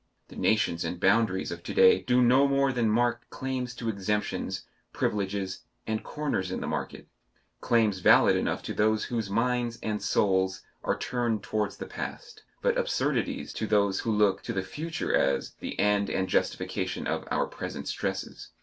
[0.29, 4.65] The nations and boundaries of to day do no more than mark claims to exemptions,
[4.93, 7.07] privileges, and corners in the market
[7.59, 12.79] claims valid enough to those whose minds and souls are turned towards the past, but
[12.79, 17.45] absurdities to those who look to the future as the end and justification of our
[17.45, 18.49] present stresses.